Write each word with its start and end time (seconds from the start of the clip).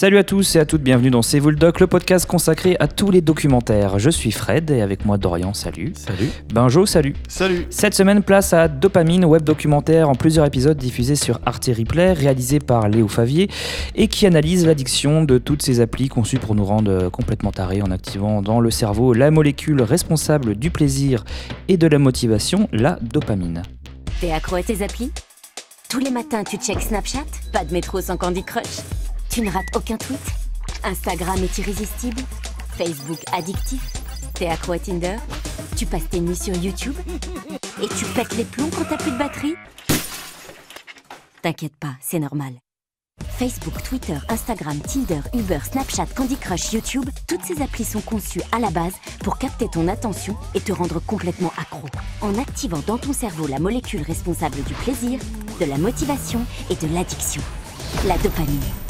Salut 0.00 0.18
à 0.18 0.22
tous 0.22 0.54
et 0.54 0.60
à 0.60 0.64
toutes, 0.64 0.82
bienvenue 0.82 1.10
dans 1.10 1.22
C'est 1.22 1.40
vous 1.40 1.50
le 1.50 1.56
doc, 1.56 1.80
le 1.80 1.88
podcast 1.88 2.24
consacré 2.24 2.76
à 2.78 2.86
tous 2.86 3.10
les 3.10 3.20
documentaires. 3.20 3.98
Je 3.98 4.10
suis 4.10 4.30
Fred 4.30 4.70
et 4.70 4.80
avec 4.80 5.04
moi 5.04 5.18
Dorian, 5.18 5.54
salut. 5.54 5.92
Salut. 5.96 6.28
Benjo, 6.54 6.86
salut. 6.86 7.16
Salut. 7.26 7.66
Cette 7.68 7.94
semaine, 7.94 8.22
place 8.22 8.52
à 8.52 8.68
Dopamine, 8.68 9.24
web 9.24 9.42
documentaire 9.42 10.08
en 10.08 10.14
plusieurs 10.14 10.46
épisodes 10.46 10.76
diffusés 10.76 11.16
sur 11.16 11.40
Arte 11.44 11.68
Replay, 11.76 12.12
réalisé 12.12 12.60
par 12.60 12.88
Léo 12.88 13.08
Favier 13.08 13.50
et 13.96 14.06
qui 14.06 14.24
analyse 14.24 14.64
l'addiction 14.64 15.24
de 15.24 15.36
toutes 15.36 15.62
ces 15.62 15.80
applis 15.80 16.06
conçues 16.06 16.38
pour 16.38 16.54
nous 16.54 16.64
rendre 16.64 17.08
complètement 17.08 17.50
tarés 17.50 17.82
en 17.82 17.90
activant 17.90 18.40
dans 18.40 18.60
le 18.60 18.70
cerveau 18.70 19.14
la 19.14 19.32
molécule 19.32 19.82
responsable 19.82 20.54
du 20.54 20.70
plaisir 20.70 21.24
et 21.66 21.76
de 21.76 21.88
la 21.88 21.98
motivation, 21.98 22.68
la 22.70 23.00
dopamine. 23.02 23.64
T'es 24.20 24.30
accro 24.30 24.54
à 24.54 24.62
tes 24.62 24.80
applis? 24.84 25.10
Tous 25.90 25.98
les 25.98 26.12
matins, 26.12 26.44
tu 26.44 26.56
checks 26.56 26.82
Snapchat? 26.82 27.26
Pas 27.52 27.64
de 27.64 27.72
métro 27.72 28.00
sans 28.00 28.16
Candy 28.16 28.44
Crush? 28.44 29.07
Tu 29.38 29.44
ne 29.44 29.52
rates 29.52 29.68
aucun 29.76 29.96
tweet 29.96 30.18
Instagram 30.82 31.38
est 31.44 31.58
irrésistible 31.58 32.20
Facebook 32.76 33.20
addictif 33.32 33.80
T'es 34.34 34.48
accro 34.48 34.72
à 34.72 34.80
Tinder 34.80 35.14
Tu 35.76 35.86
passes 35.86 36.08
tes 36.10 36.18
nuits 36.18 36.34
sur 36.34 36.56
YouTube 36.56 36.96
Et 37.80 37.86
tu 37.86 38.04
pètes 38.16 38.36
les 38.36 38.42
plombs 38.42 38.68
quand 38.76 38.82
t'as 38.90 38.96
plus 38.96 39.12
de 39.12 39.16
batterie 39.16 39.54
T'inquiète 41.40 41.76
pas, 41.76 41.92
c'est 42.00 42.18
normal. 42.18 42.52
Facebook, 43.38 43.80
Twitter, 43.84 44.16
Instagram, 44.28 44.80
Tinder, 44.80 45.20
Uber, 45.32 45.60
Snapchat, 45.62 46.06
Candy 46.16 46.36
Crush, 46.36 46.72
YouTube, 46.72 47.08
toutes 47.28 47.44
ces 47.44 47.62
applis 47.62 47.84
sont 47.84 48.00
conçues 48.00 48.42
à 48.50 48.58
la 48.58 48.70
base 48.70 48.94
pour 49.22 49.38
capter 49.38 49.68
ton 49.68 49.86
attention 49.86 50.36
et 50.56 50.60
te 50.60 50.72
rendre 50.72 50.98
complètement 50.98 51.52
accro. 51.56 51.86
En 52.22 52.36
activant 52.38 52.82
dans 52.88 52.98
ton 52.98 53.12
cerveau 53.12 53.46
la 53.46 53.60
molécule 53.60 54.02
responsable 54.02 54.64
du 54.64 54.74
plaisir, 54.74 55.20
de 55.60 55.64
la 55.64 55.78
motivation 55.78 56.40
et 56.70 56.74
de 56.74 56.92
l'addiction. 56.92 57.42
La 58.04 58.18
dopamine. 58.18 58.87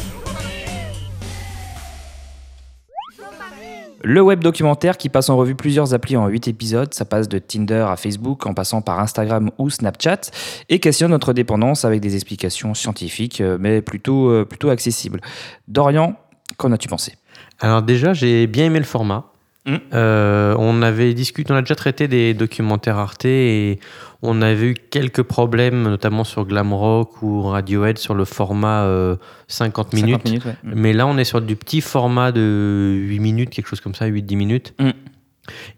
Le 4.03 4.21
web 4.21 4.41
documentaire 4.41 4.97
qui 4.97 5.09
passe 5.09 5.29
en 5.29 5.37
revue 5.37 5.57
plusieurs 5.57 5.93
applis 5.93 6.17
en 6.17 6.29
8 6.29 6.49
épisodes, 6.49 6.95
ça 6.95 7.05
passe 7.05 7.29
de 7.29 7.39
Tinder 7.39 7.87
à 7.89 7.97
Facebook 7.97 8.47
en 8.47 8.55
passant 8.55 8.81
par 8.81 9.01
Instagram 9.01 9.51
ou 9.59 9.71
Snapchat 9.71 10.21
et 10.69 10.79
questionne 10.79 11.11
notre 11.11 11.33
dépendance 11.33 11.85
avec 11.85 12.01
des 12.01 12.15
explications 12.15 12.75
scientifiques 12.75 13.41
euh, 13.41 13.59
mais 13.59 13.83
plutôt, 13.83 14.31
euh, 14.31 14.45
plutôt 14.45 14.71
accessibles. 14.71 15.21
Dorian, 15.67 16.15
qu'en 16.57 16.71
as-tu 16.71 16.87
pensé? 16.87 17.15
Alors 17.59 17.83
déjà, 17.83 18.13
j'ai 18.13 18.47
bien 18.47 18.67
aimé 18.67 18.79
le 18.79 18.85
format. 18.85 19.33
Mm. 19.67 19.77
Euh, 19.93 20.55
on 20.59 20.83
avait 20.83 21.13
discuté, 21.15 21.53
on 21.53 21.57
a 21.57 21.61
déjà 21.61 21.75
traité 21.75 22.09
des 22.09 22.35
documentaires 22.35 22.97
Arte 22.97 23.27
et 23.27 23.79
on 24.23 24.41
avait 24.43 24.69
eu 24.69 24.75
quelques 24.75 25.23
problèmes, 25.23 25.83
notamment 25.83 26.25
sur 26.25 26.45
Glamrock 26.45 27.23
ou 27.23 27.43
Radiohead, 27.43 27.99
sur 27.99 28.15
le 28.15 28.25
format 28.25 28.85
euh, 28.85 29.17
50 29.49 29.93
minutes. 29.93 30.11
50 30.13 30.25
minutes, 30.25 30.45
ouais. 30.47 30.57
Mais 30.63 30.93
là, 30.93 31.07
on 31.07 31.19
est 31.19 31.25
sur 31.25 31.41
du 31.41 31.57
petit 31.57 31.81
format 31.81 32.33
de 32.33 32.97
8 32.97 33.19
minutes, 33.21 33.51
quelque 33.51 33.69
chose 33.69 33.81
comme 33.81 33.95
ça, 33.95 34.07
8-10 34.09 34.37
minutes. 34.37 34.75
Mm. 34.79 34.91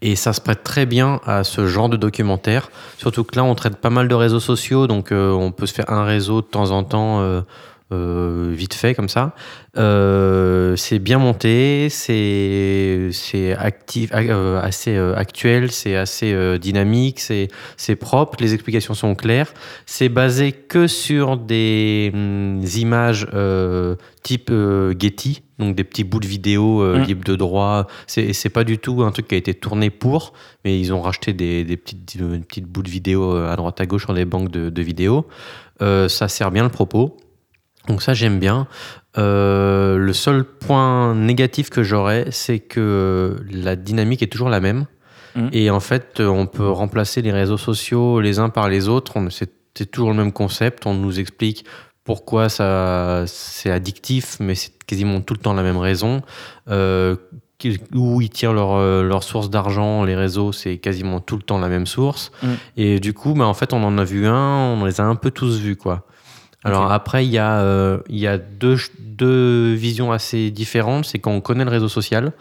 Et 0.01 0.15
ça 0.15 0.33
se 0.33 0.41
prête 0.41 0.63
très 0.63 0.85
bien 0.85 1.21
à 1.25 1.43
ce 1.43 1.65
genre 1.65 1.87
de 1.87 1.95
documentaire. 1.95 2.69
Surtout 2.97 3.23
que 3.23 3.35
là, 3.35 3.43
on 3.43 3.55
traite 3.55 3.77
pas 3.77 3.89
mal 3.89 4.07
de 4.07 4.15
réseaux 4.15 4.41
sociaux, 4.41 4.87
donc 4.87 5.11
euh, 5.11 5.31
on 5.31 5.51
peut 5.51 5.65
se 5.65 5.73
faire 5.73 5.89
un 5.89 6.03
réseau 6.03 6.41
de 6.41 6.47
temps 6.47 6.71
en 6.71 6.83
temps, 6.83 7.43
euh, 7.91 8.51
vite 8.53 8.73
fait, 8.73 8.95
comme 8.95 9.09
ça. 9.09 9.33
Euh, 9.77 10.75
c'est 10.75 10.99
bien 10.99 11.17
monté, 11.17 11.87
c'est 11.89 13.09
c'est 13.11 13.53
actif, 13.53 14.11
euh, 14.13 14.61
assez 14.61 14.97
actuel, 14.97 15.71
c'est 15.71 15.95
assez 15.95 16.59
dynamique, 16.59 17.19
c'est 17.19 17.47
c'est 17.77 17.95
propre, 17.95 18.37
les 18.41 18.53
explications 18.53 18.93
sont 18.93 19.15
claires. 19.15 19.53
C'est 19.85 20.09
basé 20.09 20.51
que 20.51 20.87
sur 20.87 21.37
des 21.37 22.11
hum, 22.13 22.61
images 22.75 23.27
type 24.23 24.51
Getty, 24.99 25.41
donc 25.59 25.75
des 25.75 25.83
petits 25.83 26.03
bouts 26.03 26.19
de 26.19 26.27
vidéo 26.27 26.81
euh, 26.81 26.99
Mm. 26.99 27.03
libres 27.03 27.23
de 27.23 27.35
droit. 27.35 27.87
C'est 28.07 28.33
c'est 28.33 28.49
pas 28.49 28.63
du 28.63 28.77
tout 28.77 29.03
un 29.03 29.11
truc 29.11 29.27
qui 29.27 29.35
a 29.35 29.37
été 29.37 29.53
tourné 29.53 29.89
pour, 29.89 30.33
mais 30.65 30.79
ils 30.79 30.93
ont 30.93 31.01
racheté 31.01 31.33
des, 31.33 31.63
des 31.63 31.77
petites, 31.77 32.17
petites 32.47 32.65
bouts 32.65 32.83
de 32.83 32.89
vidéo 32.89 33.35
à 33.35 33.55
droite 33.55 33.79
à 33.79 33.85
gauche 33.85 34.03
sur 34.03 34.13
les 34.13 34.25
banques 34.25 34.49
de, 34.51 34.69
de 34.69 34.81
vidéos. 34.81 35.25
Euh, 35.81 36.07
ça 36.07 36.27
sert 36.27 36.51
bien 36.51 36.63
le 36.63 36.69
propos. 36.69 37.17
Donc 37.87 38.01
ça 38.01 38.13
j'aime 38.13 38.39
bien. 38.39 38.67
Euh, 39.17 39.97
le 39.97 40.13
seul 40.13 40.43
point 40.45 41.15
négatif 41.15 41.69
que 41.69 41.83
j'aurais, 41.83 42.27
c'est 42.31 42.59
que 42.59 43.37
la 43.49 43.75
dynamique 43.75 44.23
est 44.23 44.27
toujours 44.27 44.49
la 44.49 44.59
même. 44.59 44.85
Mhm. 45.35 45.49
Et 45.53 45.69
en 45.69 45.79
fait, 45.79 46.19
euh, 46.19 46.27
on 46.27 46.45
peut 46.45 46.69
remplacer 46.69 47.21
les 47.21 47.31
réseaux 47.31 47.57
sociaux 47.57 48.21
les 48.21 48.39
uns 48.39 48.49
par 48.49 48.69
les 48.69 48.87
autres. 48.87 49.17
C'est 49.29 49.91
toujours 49.91 50.09
le 50.09 50.15
même 50.15 50.31
concept. 50.31 50.85
On 50.85 50.93
nous 50.93 51.19
explique 51.19 51.65
pourquoi 52.03 52.49
ça 52.49 53.23
c'est 53.27 53.71
addictif, 53.71 54.37
mais 54.39 54.55
c'est 54.55 54.71
quasiment 54.83 55.21
tout 55.21 55.33
le 55.33 55.39
temps 55.39 55.53
la 55.53 55.63
même 55.63 55.77
raison. 55.77 56.21
Euh, 56.69 57.15
où 57.93 58.21
ils 58.21 58.31
tirent 58.31 58.53
leur, 58.53 59.03
leur 59.03 59.21
source 59.21 59.51
d'argent, 59.51 60.03
les 60.03 60.15
réseaux, 60.15 60.51
c'est 60.51 60.77
quasiment 60.79 61.19
tout 61.19 61.35
le 61.35 61.43
temps 61.43 61.59
la 61.59 61.69
même 61.69 61.85
source. 61.85 62.31
Mm. 62.41 62.47
Et 62.77 62.99
du 62.99 63.13
coup, 63.13 63.35
bah, 63.35 63.45
en 63.45 63.53
fait, 63.53 63.71
on 63.71 63.83
en 63.83 63.99
a 63.99 64.03
vu 64.03 64.25
un, 64.25 64.73
on 64.73 64.83
les 64.83 64.99
a 64.99 65.03
un 65.03 65.13
peu 65.13 65.29
tous 65.29 65.59
vus, 65.59 65.75
quoi. 65.75 66.07
Alors 66.63 66.91
après, 66.91 67.25
il 67.25 67.31
y 67.31 67.37
a, 67.37 67.59
euh, 67.61 67.97
il 68.09 68.17
y 68.19 68.27
a 68.27 68.37
deux, 68.37 68.77
deux 68.99 69.73
visions 69.73 70.11
assez 70.11 70.51
différentes. 70.51 71.05
C'est 71.05 71.19
quand 71.19 71.31
on 71.31 71.41
connaît 71.41 71.65
le 71.65 71.71
réseau 71.71 71.87
social 71.89 72.31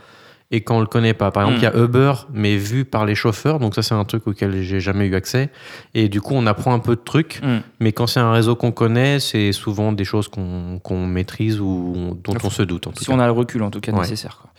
et 0.52 0.62
quand 0.62 0.76
on 0.78 0.80
le 0.80 0.86
connaît 0.86 1.14
pas. 1.14 1.30
Par 1.30 1.44
exemple, 1.44 1.58
Mm. 1.58 1.62
il 1.62 1.78
y 1.78 1.80
a 1.80 1.84
Uber, 1.84 2.12
mais 2.32 2.56
vu 2.56 2.84
par 2.84 3.06
les 3.06 3.14
chauffeurs. 3.14 3.60
Donc 3.60 3.74
ça, 3.74 3.82
c'est 3.82 3.94
un 3.94 4.04
truc 4.04 4.26
auquel 4.26 4.62
j'ai 4.62 4.80
jamais 4.80 5.06
eu 5.06 5.14
accès. 5.14 5.48
Et 5.94 6.08
du 6.08 6.20
coup, 6.20 6.34
on 6.34 6.46
apprend 6.46 6.74
un 6.74 6.80
peu 6.80 6.96
de 6.96 7.00
trucs. 7.00 7.40
Mm. 7.42 7.58
Mais 7.80 7.92
quand 7.92 8.06
c'est 8.08 8.20
un 8.20 8.32
réseau 8.32 8.56
qu'on 8.56 8.72
connaît, 8.72 9.20
c'est 9.20 9.52
souvent 9.52 9.92
des 9.92 10.04
choses 10.04 10.28
qu'on 10.28 11.06
maîtrise 11.06 11.60
ou 11.60 11.92
on- 11.96 12.08
dont 12.14 12.34
Enfin, 12.36 12.48
on 12.48 12.50
se 12.50 12.62
doute. 12.62 12.88
En 12.88 12.90
tout 12.92 12.98
Si 13.00 13.06
cas. 13.06 13.12
on 13.14 13.20
a 13.20 13.26
le 13.26 13.32
recul 13.32 13.62
en 13.62 13.70
tout 13.70 13.80
cas 13.80 13.92
Ouais. 13.92 14.00
nécessaire. 14.00 14.38
Quoi. 14.42 14.50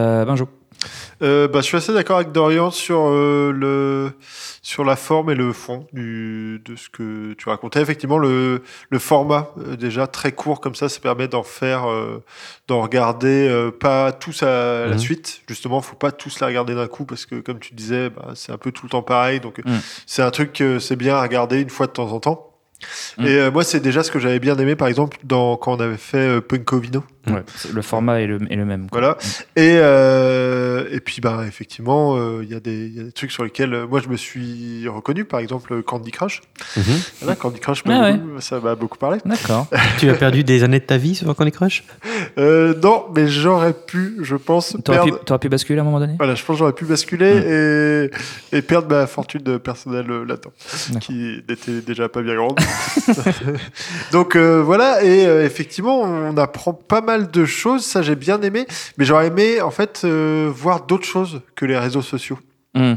Euh, 0.00 0.24
Benjo 0.24 0.48
Euh, 1.22 1.48
bah, 1.48 1.60
je 1.60 1.66
suis 1.66 1.76
assez 1.76 1.92
d'accord 1.94 2.16
avec 2.16 2.32
Dorian 2.32 2.70
sur, 2.70 3.06
euh, 3.08 3.50
le, 3.52 4.12
sur 4.62 4.84
la 4.84 4.96
forme 4.96 5.30
et 5.30 5.34
le 5.34 5.52
fond 5.52 5.86
du, 5.92 6.60
de 6.64 6.76
ce 6.76 6.90
que 6.90 7.32
tu 7.34 7.48
racontais. 7.48 7.80
Effectivement, 7.80 8.18
le, 8.18 8.62
le 8.90 8.98
format, 8.98 9.50
euh, 9.58 9.76
déjà 9.76 10.06
très 10.06 10.32
court 10.32 10.60
comme 10.60 10.74
ça, 10.74 10.88
ça 10.88 11.00
permet 11.00 11.26
d'en 11.28 11.42
faire, 11.42 11.86
d'en 12.68 12.82
regarder 12.82 13.70
pas 13.80 14.12
tous 14.12 14.42
à 14.42 14.86
la 14.86 14.92
Mhm. 14.92 14.98
suite. 14.98 15.40
Justement, 15.48 15.80
faut 15.80 15.96
pas 15.96 16.12
tous 16.12 16.40
la 16.40 16.48
regarder 16.48 16.74
d'un 16.74 16.86
coup 16.88 17.04
parce 17.06 17.24
que, 17.26 17.36
comme 17.40 17.58
tu 17.60 17.74
disais, 17.74 18.10
bah, 18.10 18.32
c'est 18.34 18.52
un 18.52 18.58
peu 18.58 18.70
tout 18.72 18.84
le 18.86 18.90
temps 18.90 19.02
pareil. 19.02 19.40
Donc, 19.40 19.60
Mhm. 19.64 19.80
c'est 20.06 20.22
un 20.22 20.30
truc 20.30 20.52
que 20.52 20.78
c'est 20.78 20.96
bien 20.96 21.16
à 21.16 21.22
regarder 21.22 21.60
une 21.60 21.70
fois 21.70 21.86
de 21.86 21.92
temps 21.92 22.12
en 22.12 22.20
temps. 22.20 22.52
Mhm. 23.18 23.26
Et 23.26 23.30
euh, 23.38 23.50
moi, 23.50 23.64
c'est 23.64 23.80
déjà 23.80 24.02
ce 24.02 24.10
que 24.10 24.18
j'avais 24.18 24.38
bien 24.38 24.56
aimé, 24.58 24.76
par 24.76 24.88
exemple, 24.88 25.16
dans, 25.24 25.56
quand 25.56 25.72
on 25.76 25.80
avait 25.80 25.96
fait 25.96 26.18
euh, 26.18 26.40
Punkovino. 26.40 27.02
Ouais, 27.28 27.42
le 27.74 27.82
format 27.82 28.20
est 28.20 28.28
le, 28.28 28.38
est 28.52 28.54
le 28.54 28.64
même. 28.64 28.88
quoi. 28.88 29.00
Voilà. 29.00 29.18
Et, 29.56 29.78
euh, 29.80 30.84
et 30.92 31.00
puis, 31.00 31.20
bah, 31.20 31.42
effectivement, 31.48 32.16
euh, 32.16 32.42
il 32.44 32.48
y, 32.50 32.54
a 32.54 32.60
des- 32.60 32.86
il 32.86 32.94
y 32.96 33.00
a 33.00 33.02
des 33.02 33.10
trucs 33.10 33.32
sur 33.32 33.42
lesquels 33.42 33.74
euh, 33.74 33.84
moi 33.88 33.98
je 34.00 34.08
me 34.08 34.16
suis 34.16 34.86
reconnu, 34.86 35.24
par 35.24 35.40
exemple 35.40 35.82
Candy 35.82 36.12
Crush. 36.12 36.42
Mhm. 36.76 36.82
Voilà, 37.22 37.34
Candy 37.34 37.58
Crush, 37.58 37.82
Ah 37.84 37.88
m'a 37.88 38.00
ouais. 38.02 38.12
beaucoup- 38.16 38.40
ça 38.40 38.60
m'a 38.60 38.74
beaucoup 38.76 38.98
parlé. 38.98 39.18
D'accord. 39.24 39.66
tu 39.98 40.08
as 40.08 40.14
perdu 40.14 40.44
des 40.44 40.62
années 40.62 40.78
de 40.78 40.84
ta 40.84 40.98
vie 40.98 41.16
sur 41.16 41.34
Candy 41.34 41.50
Crush? 41.50 41.82
Euh, 42.38 42.74
non, 42.80 43.06
mais 43.16 43.26
j'aurais 43.26 43.72
pu, 43.72 44.18
je 44.22 44.36
pense, 44.36 44.76
T'aurais 44.84 45.00
pu, 45.02 45.10
perdre. 45.10 45.38
pu 45.40 45.48
basculer 45.48 45.80
à 45.80 45.82
un 45.82 45.84
moment 45.84 45.98
donné? 45.98 46.14
Voilà, 46.18 46.36
je 46.36 46.44
pense 46.44 46.54
que 46.54 46.58
j'aurais 46.60 46.74
pu 46.74 46.84
basculer 46.84 48.10
et, 48.52 48.56
et 48.56 48.62
perdre 48.62 48.88
ma 48.88 49.06
fortune 49.08 49.42
de 49.42 49.56
personnel 49.56 50.08
euh, 50.10 50.24
là-dedans, 50.24 50.52
qui 51.00 51.42
n'était 51.48 51.80
déjà 51.80 52.08
pas 52.08 52.22
bien 52.22 52.36
grande. 52.36 52.56
Donc 54.12 54.36
euh, 54.36 54.62
voilà, 54.62 55.02
et 55.04 55.26
euh, 55.26 55.44
effectivement, 55.44 56.00
on 56.02 56.36
apprend 56.36 56.72
pas 56.72 57.00
mal 57.00 57.30
de 57.30 57.44
choses, 57.44 57.84
ça 57.84 58.02
j'ai 58.02 58.16
bien 58.16 58.40
aimé, 58.42 58.66
mais 58.98 59.04
j'aurais 59.04 59.28
aimé 59.28 59.60
en 59.60 59.70
fait 59.70 60.02
euh, 60.04 60.50
voir 60.54 60.86
d'autres 60.86 61.06
choses 61.06 61.40
que 61.54 61.64
les 61.66 61.78
réseaux 61.78 62.02
sociaux. 62.02 62.38
Hmm. 62.74 62.94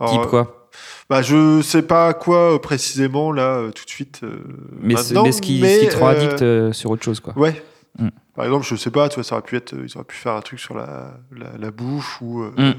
Alors, 0.00 0.12
Type 0.12 0.30
quoi? 0.30 0.68
Bah, 1.10 1.20
je 1.22 1.60
sais 1.62 1.82
pas 1.82 2.14
quoi 2.14 2.60
précisément 2.60 3.32
là 3.32 3.68
tout 3.74 3.84
de 3.84 3.90
suite. 3.90 4.20
mais, 4.80 4.96
c'est- 4.96 5.14
maintenant, 5.14 5.24
mais 5.24 5.32
ce 5.32 5.42
qui, 5.42 5.60
mais, 5.60 5.78
ce 5.78 5.80
qui 5.84 5.88
te 5.88 5.96
rend 5.98 6.06
addict 6.08 6.72
sur 6.72 6.90
autre 6.90 7.04
chose. 7.04 7.20
Quoi. 7.20 7.34
Ouais. 7.36 7.62
Mm. 7.98 8.08
Par 8.34 8.46
exemple, 8.46 8.64
je 8.66 8.74
sais 8.76 8.90
pas, 8.90 9.08
tu 9.10 9.16
vois, 9.16 9.24
ça 9.24 9.34
aurait 9.34 9.42
pu 9.44 9.56
être, 9.56 9.74
euh, 9.74 9.84
ils 9.86 9.94
auraient 9.96 10.06
pu 10.06 10.16
faire 10.16 10.32
un 10.32 10.40
truc 10.40 10.58
sur 10.58 10.74
la, 10.74 11.18
la, 11.36 11.58
la 11.58 11.70
bouffe 11.70 12.18
ou 12.22 12.42
euh, 12.42 12.50
Mm. 12.56 12.74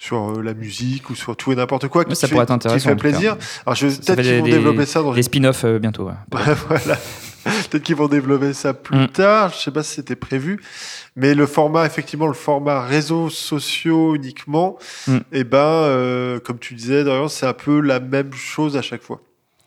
sur 0.00 0.30
euh, 0.38 0.42
la 0.42 0.54
musique 0.54 1.10
ou 1.10 1.14
sur 1.14 1.36
tout 1.36 1.52
et 1.52 1.54
n'importe 1.56 1.86
quoi 1.88 2.04
qui, 2.04 2.16
ça 2.16 2.26
te 2.26 2.32
pourrait 2.32 2.42
fait, 2.42 2.44
être 2.44 2.50
intéressant, 2.56 2.82
qui 2.82 2.88
fait 2.88 2.96
plaisir. 2.96 3.36
Alors, 3.64 3.76
je, 3.76 3.86
peut-être 3.86 4.14
fait 4.16 4.22
qu'ils 4.22 4.38
vont 4.38 4.44
des- 4.44 4.50
développer 4.50 4.86
ça 4.86 5.02
dans 5.02 5.12
Les 5.12 5.22
spin-offs 5.22 5.64
euh, 5.64 5.78
bientôt. 5.78 6.06
ouais. 6.08 6.14
voilà. 6.68 6.96
Peut-être 7.70 7.82
qu'ils 7.84 7.94
vont 7.96 8.08
développer 8.08 8.52
ça 8.52 8.74
plus 8.74 8.98
Mm. 9.04 9.08
tard. 9.08 9.50
Je 9.52 9.58
sais 9.58 9.70
pas 9.70 9.84
si 9.84 9.94
c'était 9.94 10.16
prévu, 10.16 10.60
mais 11.14 11.34
le 11.36 11.46
format, 11.46 11.86
effectivement, 11.86 12.26
le 12.26 12.32
format 12.34 12.82
réseaux 12.82 13.30
sociaux 13.30 14.16
uniquement, 14.16 14.76
et 15.32 15.44
ben, 15.44 15.58
euh, 15.58 16.40
comme 16.40 16.58
tu 16.58 16.74
disais, 16.74 17.04
Dorian, 17.04 17.28
c'est 17.28 17.46
un 17.46 17.52
peu 17.54 17.80
la 17.80 18.00
même 18.00 18.32
chose 18.34 18.76
à 18.76 18.82
chaque 18.82 19.02
fois. 19.02 19.20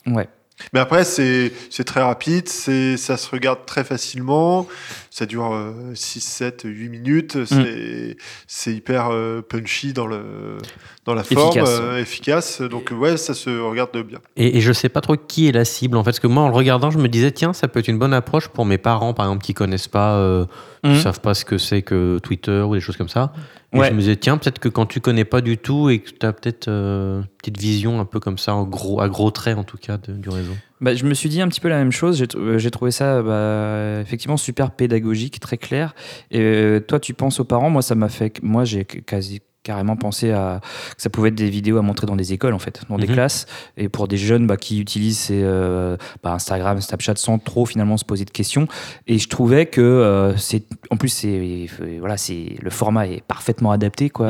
Ouais. 0.06 0.28
Mais 0.74 0.80
après, 0.80 1.04
c'est 1.04 1.84
très 1.86 2.02
rapide, 2.02 2.48
ça 2.48 3.18
se 3.18 3.30
regarde 3.30 3.66
très 3.66 3.84
facilement. 3.84 4.68
Ça 5.14 5.26
dure 5.28 5.54
6, 5.94 6.22
7, 6.22 6.62
8 6.66 6.90
minutes. 6.90 7.46
C'est 7.46 8.16
c'est 8.48 8.74
hyper 8.74 9.10
euh, 9.12 9.42
punchy 9.42 9.92
dans, 9.94 10.08
le, 10.08 10.58
dans 11.06 11.14
la 11.14 11.24
forme, 11.24 11.50
Efficace. 11.50 11.70
euh, 11.80 12.00
efficace. 12.00 12.62
Donc, 12.62 12.92
ouais, 12.98 13.18
ça 13.18 13.34
se 13.34 13.50
regarde 13.60 13.92
bien. 14.04 14.20
Et, 14.38 14.58
et 14.58 14.62
je 14.62 14.72
sais 14.74 14.90
pas 14.90 15.02
trop 15.02 15.16
qui 15.18 15.48
est 15.48 15.52
la 15.52 15.66
cible 15.66 15.98
en 15.98 16.04
fait, 16.04 16.12
parce 16.12 16.20
que 16.20 16.28
moi 16.28 16.44
en 16.44 16.48
le 16.50 16.56
regardant, 16.56 16.90
je 16.92 16.98
me 16.98 17.08
disais 17.10 17.32
tiens, 17.32 17.52
ça 17.54 17.68
peut 17.68 17.80
être 17.80 17.90
une 17.90 18.00
bonne 18.00 18.14
approche 18.14 18.48
pour 18.48 18.66
mes 18.66 18.78
parents 18.78 19.14
par 19.14 19.26
exemple 19.28 19.44
qui 19.44 19.54
connaissent 19.54 19.88
pas, 19.90 20.16
euh, 20.16 20.46
Mhm. 20.84 20.96
qui 20.96 21.02
savent 21.02 21.20
pas 21.22 21.34
ce 21.36 21.46
que 21.46 21.58
c'est 21.60 21.82
que 21.84 22.18
Twitter 22.24 22.62
ou 22.62 22.74
des 22.74 22.80
choses 22.82 22.98
comme 22.98 23.10
ça. 23.10 23.34
Et 23.74 23.78
Ouais. 23.80 23.90
je 23.90 23.94
me 23.94 24.00
disais 24.00 24.16
tiens, 24.16 24.38
peut-être 24.38 24.58
que 24.60 24.68
quand 24.70 24.86
tu 24.88 25.00
connais 25.02 25.26
pas 25.26 25.42
du 25.42 25.58
tout 25.58 25.90
et 25.90 26.00
que 26.00 26.10
tu 26.10 26.26
as 26.26 26.34
peut-être 26.34 26.68
euh, 26.70 27.20
une 27.20 27.28
petite 27.38 27.60
vision 27.60 28.00
un 28.00 28.06
peu 28.06 28.20
comme 28.20 28.38
ça, 28.40 28.56
en 28.56 28.64
gros, 28.64 29.00
à 29.02 29.08
gros 29.10 29.30
traits 29.30 29.58
en 29.58 29.64
tout 29.64 29.78
cas 29.78 29.98
de- 29.98 30.14
du 30.14 30.30
réseau. 30.30 30.54
Bah, 30.82 30.96
je 30.96 31.06
me 31.06 31.14
suis 31.14 31.30
dit 31.30 31.42
un 31.42 31.48
petit 31.48 31.60
peu 31.62 31.70
la 31.70 31.78
même 31.78 31.92
chose. 31.92 32.18
J'ai 32.18 32.26
tr- 32.26 32.58
j'ai 32.58 32.72
trouvé 32.72 32.90
ça 32.92 33.22
bah, 33.22 34.00
effectivement 34.02 34.38
super 34.38 34.72
pédagogique, 34.72 35.40
très 35.40 35.58
clair. 35.58 35.94
Et 36.32 36.40
euh, 36.42 36.80
toi, 36.80 37.00
tu 37.00 37.14
penses 37.14 37.40
aux 37.40 37.46
parents. 37.46 37.70
Moi, 37.70 37.84
ça 37.84 37.94
m'a 37.96 38.10
fait. 38.10 38.42
Moi, 38.42 38.66
j'ai 38.66 38.86
quasi 38.86 39.42
carrément 39.64 39.96
pensé 39.96 40.32
à 40.32 40.60
que 40.96 41.02
ça 41.02 41.10
pouvait 41.10 41.30
être 41.30 41.36
des 41.36 41.50
vidéos 41.50 41.78
à 41.78 41.82
montrer 41.82 42.08
dans 42.08 42.16
des 42.16 42.34
écoles 42.34 42.54
en 42.54 42.60
fait 42.60 42.82
dans 42.90 42.98
des 42.98 43.08
Mhm. 43.08 43.14
classes 43.14 43.46
et 43.78 43.90
pour 43.90 44.08
des 44.08 44.18
jeunes 44.18 44.48
bah, 44.48 44.58
qui 44.58 44.80
utilisent 44.80 45.20
ces, 45.20 45.42
euh, 45.44 45.98
bah, 46.24 46.32
Instagram 46.34 46.82
Snapchat 46.82 47.16
sans 47.18 47.38
trop 47.38 47.66
finalement 47.66 47.98
se 47.98 48.06
poser 48.06 48.26
de 48.26 48.32
questions 48.32 48.68
et 49.08 49.20
je 49.20 49.28
trouvais 49.30 49.68
que 49.68 49.82
euh, 49.82 50.36
c'est 50.38 50.64
en 50.90 50.98
plus 50.98 51.10
c'est 51.10 51.68
euh, 51.82 51.98
voilà 52.00 52.18
c'est 52.18 52.56
le 52.60 52.70
format 52.72 53.08
est 53.08 53.24
parfaitement 53.24 53.72
adapté 53.72 54.10
quoi 54.10 54.28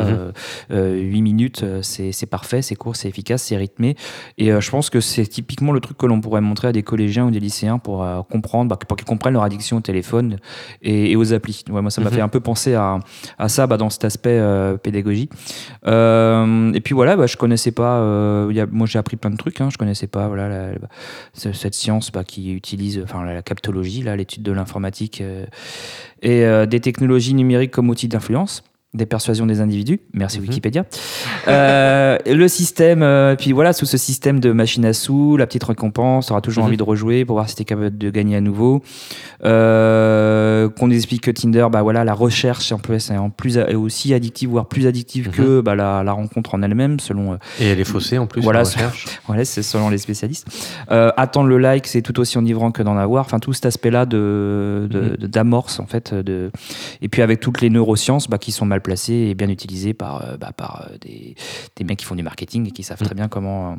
euh, 0.70 0.94
8 1.00 1.22
minutes 1.22 1.66
c'est 1.82 2.26
parfait 2.26 2.62
c'est 2.62 2.76
court 2.76 2.96
c'est 2.96 3.08
efficace 3.08 3.44
c'est 3.44 3.58
rythmé 3.58 3.96
et 4.38 4.52
je 4.60 4.70
pense 4.72 4.90
que 4.90 5.00
c'est 5.00 5.26
typiquement 5.26 5.72
le 5.72 5.80
truc 5.80 5.98
que 5.98 6.06
l'on 6.06 6.20
pourrait 6.22 6.42
montrer 6.42 6.68
à 6.68 6.72
des 6.72 6.84
collégiens 6.84 7.26
ou 7.26 7.32
des 7.32 7.40
lycéens 7.40 7.78
pour 7.80 8.06
comprendre, 8.30 8.70
bah, 8.70 8.76
pour 8.76 8.98
qu'ils 8.98 9.06
comprennent 9.08 9.34
leur 9.34 9.44
addiction 9.44 9.78
au 9.78 9.82
téléphone 9.82 10.38
et, 10.82 11.12
et 11.12 11.16
aux 11.16 11.34
applis. 11.34 11.64
Ouais, 11.70 11.82
moi, 11.82 11.92
ça 11.92 12.02
m'a 12.02 12.10
Mhm. 12.10 12.16
fait 12.16 12.22
un 12.22 12.28
peu 12.28 12.40
penser 12.40 12.74
à, 12.74 13.00
à 13.38 13.50
ça 13.50 13.68
dans 13.68 13.90
cet 13.90 14.04
aspect 14.06 14.38
euh, 14.40 14.78
Euh, 15.88 16.74
et 16.74 16.82
puis 16.82 16.94
voilà, 16.94 17.16
bah, 17.16 17.28
je 17.28 17.38
connaissais 17.38 17.72
pas. 17.72 18.00
euh, 18.00 18.68
moi, 18.72 18.88
j'ai 18.88 19.00
appris 19.00 19.18
plein 19.18 19.32
de 19.32 19.38
trucs. 19.38 19.60
Hein, 19.62 19.70
je 19.72 19.78
connaissais 19.78 20.08
pas 20.08 20.28
voilà 20.28 20.72
cette 21.34 21.74
science 21.74 22.12
bah, 22.12 22.24
qui 22.24 22.54
utilise, 22.54 23.06
la, 23.26 23.42
captologie, 23.42 24.04
l'étude 24.04 24.44
de 24.44 24.52
l'informatique 24.52 25.22
euh, 25.22 25.46
et 26.22 26.68
des 26.68 26.80
technologies 26.80 27.34
numériques 27.34 27.72
comme 27.72 27.90
outil 27.90 28.08
d'influence 28.08 28.64
des 28.94 29.06
persuasions 29.06 29.46
des 29.46 29.62
individus, 29.62 30.02
merci 30.14 30.40
Mhm. 30.40 30.48
Wikipédia. 30.48 30.84
Euh, 31.48 32.18
le 32.26 32.48
système, 32.50 33.04
euh, 33.04 33.36
puis 33.38 33.54
voilà, 33.54 33.72
sous 33.72 33.86
ce 33.86 33.96
système 33.98 34.40
de 34.42 34.52
machine 34.52 34.84
à 34.86 34.92
sous, 34.94 35.38
la 35.38 35.48
petite 35.48 35.64
récompense, 35.64 36.26
tu 36.28 36.32
auras 36.34 36.42
toujours 36.42 36.64
Mhm. 36.64 36.68
envie 36.68 36.78
de 36.78 36.84
rejouer 36.84 37.24
pour 37.24 37.36
voir 37.38 37.48
si 37.50 37.56
tu 37.56 37.62
es 37.62 37.66
capable 37.66 37.98
de 37.98 38.10
gagner 38.10 38.36
à 38.36 38.42
nouveau. 38.42 38.82
Euh, 39.44 40.70
qu'on 40.70 40.92
explique 40.92 41.22
que 41.24 41.32
Tinder, 41.32 41.68
bah 41.72 41.82
voilà, 41.82 42.04
la 42.04 42.14
recherche 42.14 42.72
en 42.72 42.78
plus, 42.80 43.10
est 43.12 43.18
en 43.18 43.30
plus 43.30 43.58
est 43.58 43.76
aussi 43.76 44.14
addictive, 44.14 44.50
voire 44.50 44.68
plus 44.68 44.86
addictive 44.88 45.28
Mhm. 45.30 45.34
que 45.34 45.62
bah, 45.62 45.76
la, 45.76 46.04
la 46.04 46.12
rencontre 46.12 46.56
en 46.56 46.62
elle-même, 46.62 47.00
selon 47.00 47.34
euh, 47.34 47.38
Et 47.60 47.68
elle 47.68 47.80
est 47.80 47.84
faussée 47.86 48.18
en 48.18 48.28
plus. 48.28 48.42
Voilà, 48.42 48.60
recherche. 48.62 49.06
voilà, 49.28 49.46
c'est 49.46 49.64
selon 49.64 49.90
les 49.90 49.98
spécialistes. 49.98 50.48
Euh, 50.92 51.12
attendre 51.18 51.48
le 51.48 51.58
like, 51.58 51.88
c'est 51.88 52.02
tout 52.02 52.20
aussi 52.20 52.38
enivrant 52.38 52.72
que 52.72 52.84
d'en 52.84 52.98
avoir. 52.98 53.26
Enfin, 53.26 53.40
tout 53.40 53.54
cet 53.54 53.66
aspect-là 53.66 54.06
de, 54.06 54.88
d'amorce, 55.22 55.80
en 55.80 55.86
fait. 55.86 56.14
De... 56.14 56.52
Et 57.02 57.08
puis 57.08 57.22
avec 57.22 57.40
toutes 57.40 57.62
les 57.62 57.70
neurosciences 57.70 58.30
bah, 58.30 58.38
qui 58.38 58.52
sont 58.52 58.66
mal 58.66 58.81
placées 58.82 59.30
et 59.30 59.36
bien 59.36 59.50
utilisées 59.50 59.94
par, 59.94 60.24
euh, 60.24 60.38
bah, 60.38 60.52
par 60.56 60.88
euh, 60.90 60.98
des, 61.00 61.36
des 61.76 61.84
mecs 61.84 62.00
qui 62.00 62.06
font 62.06 62.16
du 62.16 62.24
marketing 62.24 62.68
et 62.68 62.72
qui 62.72 62.84
savent 62.84 63.02
très 63.02 63.16
bien 63.16 63.28
comment, 63.28 63.72
euh, 63.74 63.76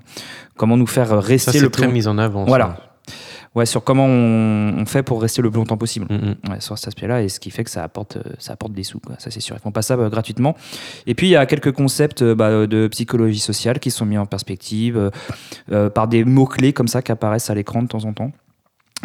comment 0.57 0.77
nous 0.77 0.87
faire 0.87 1.09
Ça 1.09 1.21
rester 1.21 1.53
c'est 1.53 1.61
le 1.61 1.71
très 1.71 1.87
plus... 1.87 1.93
mis 1.93 2.07
en 2.07 2.19
avant. 2.19 2.45
ça. 2.45 2.49
Voilà. 2.49 2.77
Ouais, 3.55 3.67
sur 3.67 3.85
comment 3.85 4.07
on, 4.07 4.79
on 4.79 4.87
fait 4.87 5.03
pour 5.03 5.21
rester 5.21 5.43
le 5.43 5.51
plus 5.51 5.59
longtemps 5.59 5.77
possible. 5.77 6.07
Mhm. 6.09 6.37
Ouais, 6.51 6.61
sur 6.61 6.79
cet 6.79 6.89
aspect-là, 6.89 7.23
et 7.23 7.29
ce 7.29 7.39
qui 7.39 7.51
fait 7.51 7.65
que 7.65 7.71
ça 7.71 7.85
apporte, 7.85 8.17
ça 8.39 8.55
apporte 8.55 8.73
des 8.73 8.83
sous, 8.83 8.99
quoi. 8.99 9.17
ça 9.19 9.31
c'est 9.31 9.41
sûr. 9.41 9.55
Ils 9.57 9.61
font 9.61 9.73
pas 9.73 9.83
ça 9.83 9.95
euh, 9.95 10.09
gratuitement. 10.09 10.57
Et 11.07 11.15
puis 11.15 11.27
il 11.27 11.31
y 11.31 11.37
a 11.37 11.45
quelques 11.45 11.73
concepts 11.73 12.25
bah, 12.25 12.67
de 12.67 12.89
psychologie 12.89 13.41
sociale 13.41 13.79
qui 13.79 13.91
sont 13.91 14.07
mis 14.07 14.17
en 14.17 14.25
perspective 14.25 15.11
euh, 15.71 15.91
par 15.91 16.09
des 16.09 16.25
mots-clés 16.25 16.73
comme 16.73 16.89
ça 16.89 17.03
qui 17.03 17.13
apparaissent 17.13 17.51
à 17.51 17.55
l'écran 17.55 17.83
de 17.83 17.89
temps 17.89 18.05
en 18.05 18.15
temps. 18.15 18.33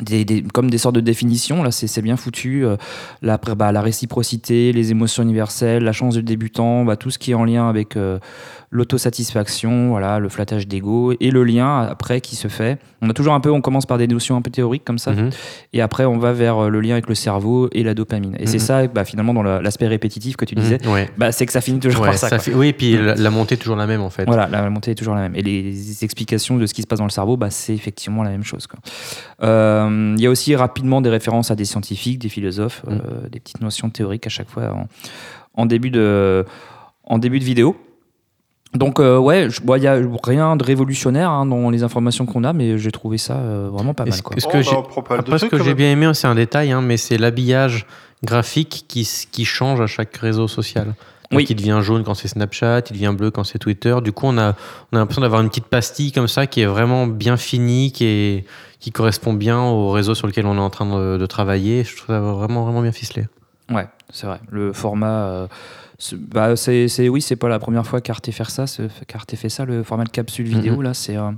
Des, 0.02 0.26
des- 0.26 0.44
comme 0.44 0.70
des 0.70 0.78
sortes 0.78 0.94
de 0.94 1.02
définitions, 1.02 1.64
là 1.64 1.72
c'est 1.72 2.02
bien 2.04 2.18
foutu. 2.18 2.64
euh, 2.64 2.78
là, 3.24 3.34
après, 3.34 3.56
bah, 3.56 3.72
la 3.72 3.82
réciprocité, 3.82 4.72
les 4.72 4.92
émotions 4.92 5.24
universelles, 5.24 5.84
la 5.84 5.92
chance 5.92 6.14
du 6.16 6.22
débutant, 6.22 6.86
bah, 6.86 6.98
tout 6.98 7.10
ce 7.10 7.18
qui 7.18 7.32
est 7.32 7.34
en 7.34 7.46
lien 7.46 7.68
avec 7.68 7.98
euh, 7.98 8.20
l'autosatisfaction, 8.70 9.90
voilà, 9.90 10.20
le 10.20 10.28
flattage 10.30 10.68
d'ego 10.68 11.14
et 11.20 11.32
le 11.32 11.44
lien 11.44 11.82
après 11.84 12.20
qui 12.22 12.36
se 12.36 12.48
fait. 12.48 12.80
On 13.02 13.10
a 13.10 13.14
toujours 13.14 13.34
un 13.34 13.40
peu, 13.40 13.50
on 13.52 13.62
commence 13.62 13.86
par 13.86 13.98
des 13.98 14.08
notions 14.08 14.36
un 14.36 14.42
peu 14.42 14.50
théoriques 14.52 14.84
comme 14.84 14.98
ça, 14.98 15.12
Mhm. 15.14 15.30
et 15.74 15.82
après 15.82 16.06
on 16.06 16.18
va 16.18 16.34
vers 16.34 16.58
euh, 16.66 16.70
le 16.70 16.82
lien 16.82 16.94
avec 16.94 17.08
le 17.08 17.16
cerveau 17.16 17.70
et 17.72 17.84
la 17.84 17.94
dopamine. 17.94 18.36
Et 18.40 18.46
c'est 18.48 18.58
Mhm. 18.58 18.64
ça, 18.64 18.88
bah, 18.88 19.06
finalement, 19.06 19.34
dans 19.34 19.44
la- 19.44 19.62
l'aspect 19.62 19.88
répétitif 19.88 20.36
que 20.36 20.46
tu 20.46 20.56
disais, 20.56 20.80
Mhm. 20.84 20.92
Ouais. 20.92 21.10
bah, 21.18 21.32
c'est 21.32 21.46
que 21.46 21.52
ça 21.54 21.62
finit 21.62 21.80
toujours 21.80 22.02
Ouais, 22.02 22.10
par 22.10 22.18
ça. 22.18 22.28
ça 22.30 22.36
quoi. 22.38 22.44
fait- 22.44 22.54
Oui, 22.54 22.68
et 22.70 22.74
puis 22.74 22.98
la, 22.98 23.16
la 23.16 23.30
montée 23.30 23.56
est 23.56 23.58
toujours 23.58 23.76
la 23.78 23.88
même 23.88 24.02
en 24.02 24.10
fait. 24.10 24.26
Voilà, 24.26 24.48
la 24.48 24.70
montée 24.70 24.92
est 24.92 24.96
toujours 24.96 25.16
la 25.16 25.22
même. 25.22 25.36
Et 25.36 25.42
les, 25.42 25.62
les 25.62 26.04
explications 26.04 26.58
de 26.58 26.66
ce 26.66 26.74
qui 26.74 26.82
se 26.82 26.88
passe 26.88 27.00
dans 27.00 27.06
le 27.06 27.12
cerveau, 27.12 27.38
bah, 27.38 27.50
c'est 27.50 27.74
effectivement 27.74 28.24
la 28.24 28.32
même 28.32 28.44
chose. 28.44 28.68
Euh, 29.44 30.14
Il 30.18 30.22
y 30.22 30.28
a 30.28 30.30
aussi 30.30 30.56
rapidement 30.56 31.02
des 31.02 31.10
références 31.10 31.52
à 31.52 31.56
des 31.56 31.66
scientifiques, 31.66 32.20
des 32.20 32.30
philosophes, 32.30 32.84
euh, 32.90 33.28
des 33.32 33.40
petites 33.40 33.62
notions 33.62 33.90
théoriques 33.90 34.26
à 34.26 34.30
chaque 34.30 34.50
fois 34.50 34.74
en, 34.74 34.88
en 35.54 35.66
début, 35.66 35.90
de, 35.92 36.46
en 37.04 37.18
début 37.20 37.40
de 37.40 37.44
vidéo. 37.46 37.76
Donc 38.74 39.00
euh, 39.00 39.18
ouais, 39.18 39.50
je- 39.50 39.62
bon, 39.62 39.76
il 39.76 39.82
n'y 39.82 39.88
a 39.88 39.98
rien 40.24 40.56
de 40.56 40.64
révolutionnaire 40.64 41.30
hein, 41.30 41.46
dans 41.46 41.70
les 41.70 41.84
informations 41.84 42.26
qu'on 42.26 42.44
a, 42.44 42.54
mais 42.54 42.78
j'ai 42.78 42.92
trouvé 42.92 43.18
ça 43.18 43.36
euh, 43.36 43.70
vraiment 43.72 43.94
pas 43.94 44.06
mal. 44.06 44.22
Quoi. 44.22 44.36
est-ce 44.36 44.46
Oh, 44.46 44.50
que 44.52 45.14
Après, 45.14 45.40
ce 45.40 45.46
que 45.46 45.64
j'ai 45.64 45.74
bien 45.74 45.92
aimé, 45.92 46.12
c'est 46.14 46.28
un 46.28 46.36
détail, 46.36 46.72
hein, 46.72 46.82
mais 46.82 46.98
c'est 46.98 47.18
l'habillage 47.18 47.86
graphique 48.24 48.86
qui, 48.88 49.08
qui 49.32 49.46
change 49.46 49.80
à 49.82 49.88
chaque 49.88 50.16
réseau 50.18 50.48
social. 50.48 50.86
Donc, 51.30 51.40
Oui. 51.40 51.46
Il 51.50 51.56
devient 51.56 51.80
jaune 51.82 52.04
quand 52.04 52.14
c'est 52.14 52.28
Snapchat, 52.30 52.82
il 52.90 52.94
devient 52.94 53.14
bleu 53.18 53.32
quand 53.32 53.44
c'est 53.44 53.60
Twitter. 53.60 53.96
Du 54.04 54.12
coup, 54.14 54.28
on 54.28 54.38
a, 54.38 54.56
on 54.92 54.96
a 54.96 55.00
l'impression 55.00 55.22
d'avoir 55.22 55.42
une 55.42 55.50
petite 55.50 55.66
pastille 55.66 56.12
comme 56.12 56.28
ça 56.30 56.48
qui 56.48 56.62
est 56.62 56.66
vraiment 56.66 57.06
bien 57.08 57.36
finie, 57.36 57.92
qui, 57.92 58.06
est, 58.06 58.46
qui 58.80 58.92
correspond 58.92 59.34
bien 59.34 59.62
au 59.62 59.92
réseau 59.92 60.16
sur 60.16 60.26
lequel 60.28 60.46
on 60.46 60.56
est 60.56 60.60
en 60.62 60.70
train 60.70 60.86
de, 60.86 61.18
de 61.18 61.26
travailler. 61.26 61.84
Je 61.84 61.96
trouve 61.98 62.08
ça 62.16 62.20
vraiment, 62.22 62.64
vraiment 62.64 62.82
bien 62.82 62.94
ficelé. 62.94 63.26
Ouais, 63.70 63.88
c'est 64.12 64.28
vrai. 64.28 64.40
Le 64.50 64.72
format, 64.74 65.26
euh, 65.28 65.48
c'est- 65.98 66.16
bah, 66.18 66.56
c'est, 66.56 66.88
c'est- 66.88 67.10
oui, 67.10 67.22
c'est 67.22 67.36
pas 67.36 67.50
la 67.50 67.60
première 67.60 67.86
fois 67.86 68.00
qu'Arte 68.02 68.32
fait 68.32 68.44
ça. 68.50 68.66
qu'Arte 69.08 69.36
fait 69.36 69.50
ça, 69.50 69.66
le 69.66 69.84
format 69.84 70.04
de 70.06 70.10
capsule 70.10 70.48
vidéo 70.48 70.76
Mhm. 70.78 70.82
là, 70.84 70.94
c'est. 70.94 71.18
euh, 71.18 71.32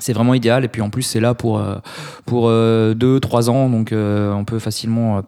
c'est 0.00 0.12
vraiment 0.12 0.34
idéal 0.34 0.64
et 0.64 0.68
puis 0.68 0.80
en 0.80 0.90
plus 0.90 1.02
c'est 1.02 1.18
là 1.18 1.34
pour 1.34 1.58
euh, 1.58 1.74
pour 2.24 2.44
euh, 2.48 2.94
deux 2.94 3.18
trois 3.18 3.50
ans 3.50 3.68
donc 3.68 3.92
on 3.92 4.44
peut 4.44 4.60
facilement 4.60 5.24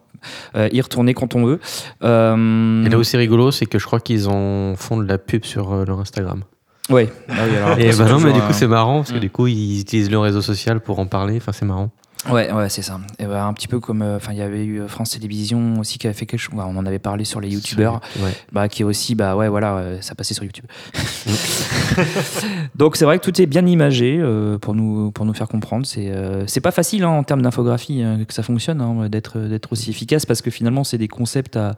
y 0.55 0.79
retourner 0.79 1.13
quand 1.13 1.35
on 1.35 1.43
veut. 1.45 1.59
Et 2.01 2.89
là 2.89 2.97
aussi 2.97 3.17
rigolo, 3.17 3.51
c'est 3.51 3.65
que 3.65 3.77
je 3.79 3.85
crois 3.85 3.99
qu'ils 3.99 4.29
en 4.29 4.75
font 4.77 4.95
de 4.97 5.05
la 5.05 5.17
pub 5.17 5.43
sur 5.43 5.85
leur 5.85 5.99
Instagram. 5.99 6.43
ouais. 6.89 7.11
Ah 7.27 7.33
oui, 7.49 7.55
alors 7.57 7.77
Et 7.79 7.91
c'est 7.91 8.01
bah 8.03 8.09
non, 8.09 8.19
mais 8.21 8.31
du 8.31 8.39
coup, 8.39 8.53
c'est 8.53 8.67
marrant 8.67 8.99
parce 8.99 9.11
que 9.11 9.17
Mm. 9.17 9.21
du 9.21 9.29
coup, 9.29 9.47
ils 9.47 9.81
utilisent 9.81 10.09
le 10.09 10.19
réseau 10.19 10.41
social 10.41 10.79
pour 10.79 10.99
en 10.99 11.05
parler. 11.05 11.35
Enfin, 11.37 11.51
c'est 11.51 11.65
marrant. 11.65 11.89
Ouais, 12.29 12.51
ouais, 12.51 12.69
c'est 12.69 12.83
ça. 12.83 12.99
Et 13.17 13.25
bah, 13.25 13.45
un 13.45 13.53
petit 13.53 13.67
peu 13.67 13.79
comme, 13.79 14.03
euh, 14.03 14.17
enfin, 14.17 14.31
il 14.31 14.37
y 14.37 14.43
avait 14.43 14.63
eu 14.63 14.81
euh, 14.81 14.87
France 14.87 15.11
Télévisions 15.11 15.79
aussi 15.79 15.97
qui 15.97 16.05
avait 16.05 16.13
fait 16.13 16.27
quelque 16.27 16.39
chose. 16.39 16.55
bah, 16.55 16.67
on 16.67 16.77
en 16.77 16.85
avait 16.85 16.99
parlé 16.99 17.25
sur 17.25 17.41
les 17.41 17.49
youtubeurs. 17.49 17.99
Ouais. 18.19 18.31
bah, 18.51 18.69
qui 18.69 18.83
est 18.83 18.85
aussi, 18.85 19.15
bah 19.15 19.35
ouais, 19.35 19.49
voilà, 19.49 19.77
euh, 19.77 20.01
ça 20.01 20.13
passait 20.13 20.35
sur 20.35 20.43
YouTube. 20.43 20.65
Donc 22.75 22.95
c'est 22.95 23.05
vrai 23.05 23.17
que 23.17 23.23
tout 23.23 23.41
est 23.41 23.47
bien 23.47 23.65
imagé 23.65 24.19
euh, 24.19 24.59
pour, 24.59 24.75
nous, 24.75 25.11
pour 25.11 25.25
nous 25.25 25.33
faire 25.33 25.47
comprendre. 25.47 25.85
C'est 25.85 26.11
c'est 26.45 26.61
pas 26.61 26.71
facile 26.71 27.03
hein, 27.03 27.09
en 27.09 27.23
termes 27.23 27.41
d'infographie 27.41 28.03
hein, 28.03 28.23
que 28.27 28.33
ça 28.33 28.43
fonctionne, 28.43 28.81
hein, 28.81 29.09
d'être 29.09 29.39
d'être 29.39 29.71
aussi 29.71 29.89
efficace 29.89 30.25
parce 30.25 30.41
que 30.41 30.51
finalement 30.51 30.83
c'est 30.83 30.97
des 30.97 31.07
concepts 31.07 31.57
à, 31.57 31.75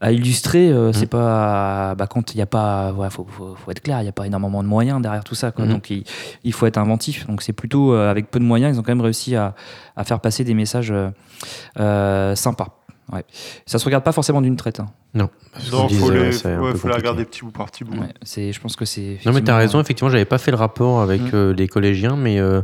à 0.00 0.12
illustrer. 0.12 0.70
euh, 0.70 0.92
C'est 0.92 1.06
pas, 1.06 1.94
bah, 1.96 2.06
quand 2.06 2.32
il 2.34 2.36
n'y 2.36 2.42
a 2.42 2.46
pas, 2.46 2.92
ouais, 2.92 3.10
faut, 3.10 3.26
faut, 3.28 3.54
faut 3.56 3.70
être 3.70 3.80
clair, 3.82 3.98
il 4.00 4.04
n'y 4.04 4.08
a 4.08 4.12
pas 4.12 4.26
énormément 4.26 4.62
de 4.62 4.68
moyens 4.68 5.00
derrière 5.02 5.24
tout 5.24 5.34
ça. 5.34 5.50
Quoi. 5.50 5.64
Mhm. 5.64 5.72
Donc 5.72 5.90
il, 5.90 6.04
il 6.44 6.52
faut 6.52 6.66
être 6.66 6.78
inventif. 6.78 7.26
Donc 7.26 7.42
c'est 7.42 7.52
plutôt 7.52 7.92
euh, 7.94 8.10
avec 8.10 8.30
peu 8.30 8.38
de 8.38 8.44
moyens, 8.44 8.76
ils 8.76 8.78
ont 8.78 8.82
quand 8.82 8.92
même 8.92 9.00
réussi 9.00 9.34
à, 9.36 9.54
à 9.96 10.04
faire 10.04 10.20
passer 10.20 10.44
des 10.44 10.54
messages 10.54 10.92
euh, 11.78 12.34
sympas. 12.34 12.74
Ouais. 13.12 13.24
Ça 13.64 13.78
se 13.78 13.84
regarde 13.86 14.04
pas 14.04 14.12
forcément 14.12 14.42
d'une 14.42 14.56
traite. 14.56 14.80
hein. 14.80 14.86
Non, 15.14 15.30
Non, 15.72 15.88
faut 15.88 16.10
les, 16.10 16.20
ouais, 16.20 16.32
faut 16.32 16.48
compliqué. 16.60 16.90
regarder 16.92 17.24
petit 17.24 17.40
bout 17.42 17.50
par 17.50 17.66
petit 17.70 17.82
bout. 17.82 17.98
Ouais, 17.98 18.12
c'est, 18.22 18.52
je 18.52 18.60
pense 18.60 18.76
que 18.76 18.84
c'est. 18.84 19.00
Non, 19.00 19.06
mais 19.06 19.14
effectivement- 19.30 19.46
t'as 19.46 19.56
raison, 19.56 19.80
effectivement, 19.80 20.10
j'avais 20.10 20.26
pas 20.26 20.36
fait 20.36 20.50
le 20.50 20.58
rapport 20.58 21.00
avec 21.00 21.22
Mm. 21.22 21.30
euh, 21.34 21.54
les 21.54 21.68
collégiens, 21.68 22.16
mais, 22.16 22.38
euh, 22.38 22.60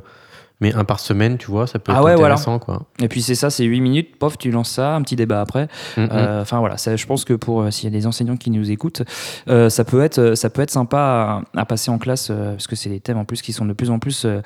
mais 0.65 0.75
un 0.75 0.85
par 0.85 0.99
semaine, 0.99 1.37
tu 1.37 1.51
vois, 1.51 1.67
ça 1.67 1.79
peut 1.79 1.93
Ah 1.95 1.99
être 1.99 2.05
ouais, 2.05 2.15
voilà. 2.17 2.35
intéressant, 2.35 2.59
quoi. 2.59 2.83
Et 3.03 3.09
puis 3.09 3.21
c'est 3.21 3.35
ça, 3.35 3.51
c'est 3.51 3.65
8 3.65 3.81
minutes, 3.83 4.17
pof, 4.19 4.39
tu 4.39 4.51
lances 4.51 4.71
ça, 4.71 4.95
un 4.95 5.03
petit 5.03 5.15
débat 5.17 5.41
après. 5.43 5.69
Mm. 5.97 6.09
Euh, 6.11 6.41
Enfin 6.41 6.59
voilà, 6.59 6.77
ça, 6.79 6.97
je 6.97 7.05
pense 7.07 7.25
que 7.25 7.35
pour 7.35 7.61
euh, 7.61 7.71
s'il 7.71 7.85
y 7.85 7.95
a 7.95 7.99
des 7.99 8.07
enseignants 8.07 8.37
qui 8.39 8.51
nous 8.51 8.71
écoutent, 8.71 9.03
euh, 9.49 9.69
ça 9.69 9.85
peut 9.85 10.03
être 10.03 10.35
ça 10.35 10.49
peut 10.51 10.63
être 10.63 10.71
sympa 10.71 11.43
à, 11.55 11.61
à 11.61 11.65
passer 11.67 11.91
en 11.91 11.99
classe 11.99 12.29
euh, 12.31 12.53
parce 12.53 12.67
que 12.67 12.77
c'est 12.77 12.89
des 12.89 13.01
thèmes 13.01 13.19
en 13.19 13.25
plus 13.27 13.43
qui 13.43 13.53
sont 13.53 13.67
de 13.67 13.75
plus 13.75 13.91
en 13.91 13.99
plus 13.99 14.25
euh, 14.25 14.41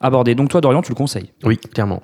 abordés. 0.00 0.34
Donc 0.36 0.48
toi 0.48 0.60
Dorian, 0.60 0.80
tu 0.82 0.90
le 0.92 0.96
conseilles? 0.96 1.32
Oui, 1.42 1.58
clairement. 1.58 2.02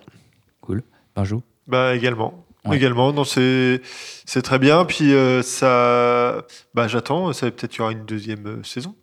Benjo 1.17 1.43
Bah 1.67 1.95
également. 1.95 2.45
Ouais. 2.65 2.77
Également, 2.77 3.13
non, 3.13 3.25
c'est 3.25 3.81
c'est 4.27 4.43
très 4.43 4.59
bien. 4.59 4.85
Puis 4.85 5.13
euh, 5.15 5.43
ça, 5.43 6.43
bah 6.75 6.89
j'attends. 6.89 7.33
Ça 7.33 7.51
peut-être 7.51 7.77
y 7.77 7.81
aura 7.81 7.93
une 7.93 8.05
deuxième 8.05 8.63
saison. 8.65 8.95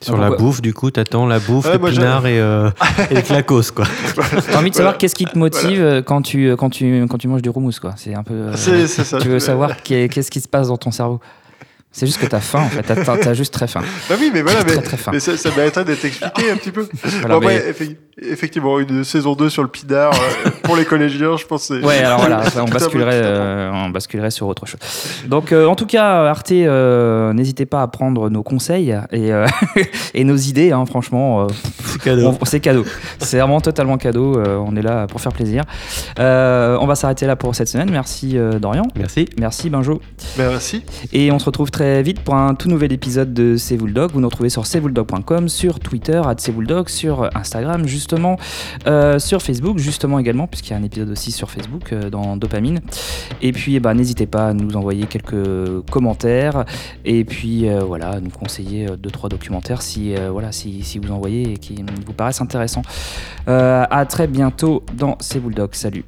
Sur 0.00 0.14
Donc, 0.14 0.22
la 0.22 0.30
bouffe, 0.36 0.60
du 0.62 0.74
coup, 0.74 0.90
t'attends 0.90 1.26
la 1.26 1.38
bouffe, 1.38 1.66
Ouais, 1.66 1.72
le 1.78 1.78
pinard 1.90 2.26
et, 2.26 2.40
euh, 2.40 2.70
et 3.10 3.14
le 3.14 3.20
clacos, 3.22 3.70
quoi. 3.74 3.84
T'as 4.16 4.58
envie 4.58 4.70
de 4.70 4.74
savoir 4.74 4.92
Voilà. 4.92 4.92
qu'est-ce 4.94 5.14
qui 5.14 5.24
te 5.26 5.38
motive 5.38 5.80
euh, 5.82 6.02
quand, 6.02 6.22
tu, 6.22 6.48
euh, 6.48 6.56
quand, 6.56 6.70
tu, 6.70 7.04
quand 7.08 7.18
tu 7.18 7.28
manges 7.28 7.42
du 7.42 7.48
houmous, 7.50 7.72
quoi. 7.80 7.94
C'est 7.96 8.14
un 8.14 8.22
peu. 8.22 8.34
euh, 8.34 8.52
C'est 8.56 8.86
c'est 8.86 9.04
ça. 9.04 9.18
tu 9.18 9.28
veux 9.28 9.38
savoir 9.38 9.82
qu'est- 9.82 10.08
qu'est-ce 10.08 10.30
qui 10.30 10.40
se 10.40 10.48
passe 10.48 10.68
dans 10.68 10.76
ton 10.76 10.90
cerveau. 10.90 11.20
C'est 11.94 12.06
juste 12.06 12.18
que 12.20 12.26
t'as 12.26 12.40
faim, 12.40 12.60
en 12.62 12.68
fait. 12.68 12.82
T'as- 12.82 13.04
T'as 13.04 13.16
t'as 13.18 13.34
juste 13.34 13.52
très 13.52 13.66
faim. 13.66 13.82
Bah 14.08 14.14
oui, 14.18 14.30
mais 14.32 14.40
voilà, 14.42 14.64
Très, 14.64 14.76
mais, 14.76 14.82
très 14.82 14.96
fin. 14.96 15.12
mais 15.12 15.20
ça, 15.20 15.36
ça 15.36 15.50
mériterait 15.54 15.84
d'être 15.84 16.04
expliqué 16.04 16.50
un 16.50 16.56
petit 16.56 16.70
peu. 16.70 16.88
Voilà, 17.20 17.38
Bon, 17.38 17.46
mais- 17.46 17.56
après, 17.68 17.84
effe- 17.84 17.96
effectivement, 18.22 18.78
une 18.78 19.04
saison 19.04 19.34
2 19.34 19.50
sur 19.50 19.62
le 19.62 19.68
pinard 19.68 20.12
euh, 20.14 20.50
pour 20.62 20.76
les 20.76 20.84
collégiens, 20.86 21.36
je 21.36 21.44
pense. 21.44 21.68
que 21.68 21.80
c'est- 21.80 21.86
Ouais, 21.86 21.98
alors 21.98 22.20
voilà, 22.20 22.42
on 22.56 22.64
basculerait, 22.70 23.20
euh, 23.22 23.70
on 23.72 23.90
basculerait 23.90 24.30
sur 24.30 24.46
autre 24.48 24.64
chose. 24.66 24.80
Donc, 25.26 25.52
euh, 25.52 25.66
en 25.66 25.74
tout 25.74 25.84
cas, 25.86 26.24
Arte, 26.30 26.50
euh, 26.52 27.32
n'hésitez 27.34 27.66
pas 27.66 27.82
à 27.82 27.88
prendre 27.88 28.30
nos 28.30 28.42
conseils 28.42 28.90
et, 29.12 29.32
euh, 29.32 29.46
et 30.14 30.24
nos 30.24 30.36
idées. 30.36 30.72
hein, 30.72 30.86
franchement, 30.86 31.42
euh, 31.42 31.46
C'est 31.84 32.00
cadeau. 32.02 32.36
on- 32.40 32.44
c'est 32.46 32.60
cadeau. 32.60 32.86
C'est 33.18 33.38
vraiment 33.38 33.60
totalement 33.60 33.98
cadeau. 33.98 34.38
euh, 34.38 34.56
on 34.56 34.74
est 34.76 34.82
là 34.82 35.06
pour 35.06 35.20
faire 35.20 35.32
plaisir. 35.32 35.64
Euh, 36.18 36.78
on 36.80 36.86
va 36.86 36.94
s'arrêter 36.94 37.26
là 37.26 37.36
pour 37.36 37.54
cette 37.54 37.68
semaine. 37.68 37.90
Merci 37.90 38.38
euh, 38.38 38.58
Dorian. 38.58 38.84
Merci. 38.96 39.28
Merci 39.38 39.68
Benjo. 39.68 40.00
Merci. 40.38 40.82
Et 41.12 41.30
on 41.30 41.38
se 41.38 41.44
retrouve 41.44 41.70
très 41.70 41.81
vite 41.82 42.20
pour 42.20 42.34
un 42.34 42.54
tout 42.54 42.68
nouvel 42.68 42.92
épisode 42.92 43.34
de 43.34 43.56
C'est 43.56 43.76
vous 43.76 43.88
dog. 43.88 44.12
Vous 44.12 44.20
nous 44.20 44.28
retrouvez 44.28 44.50
sur 44.50 44.62
cvouledog.com, 44.62 45.48
sur 45.48 45.80
Twitter, 45.80 46.20
at 46.24 46.36
C'est 46.38 46.52
sur 46.88 47.28
Instagram, 47.36 47.86
justement, 47.86 48.36
euh, 48.86 49.18
sur 49.18 49.42
Facebook, 49.42 49.78
justement 49.78 50.18
également, 50.18 50.46
puisqu'il 50.46 50.70
y 50.70 50.74
a 50.74 50.76
un 50.76 50.82
épisode 50.82 51.10
aussi 51.10 51.32
sur 51.32 51.50
Facebook 51.50 51.92
euh, 51.92 52.10
dans 52.10 52.36
Dopamine. 52.36 52.80
Et 53.40 53.52
puis, 53.52 53.76
eh 53.76 53.80
ben, 53.80 53.94
n'hésitez 53.94 54.26
pas 54.26 54.48
à 54.48 54.52
nous 54.52 54.76
envoyer 54.76 55.06
quelques 55.06 55.82
commentaires 55.90 56.64
et 57.04 57.24
puis 57.24 57.68
euh, 57.68 57.80
voilà, 57.80 58.10
à 58.10 58.20
nous 58.20 58.30
conseiller 58.30 58.88
euh, 58.88 58.96
deux 58.96 59.10
trois 59.10 59.28
documentaires 59.28 59.82
si 59.82 60.14
voilà 60.30 60.52
si, 60.52 60.98
vous 61.02 61.12
en 61.12 61.18
voyez 61.18 61.52
et 61.52 61.56
qui 61.56 61.84
vous 62.06 62.12
paraissent 62.12 62.40
intéressants. 62.40 62.82
À 63.46 64.06
très 64.08 64.26
bientôt 64.26 64.82
dans 64.96 65.16
C'est 65.20 65.40
dog. 65.40 65.70
Salut. 65.72 66.04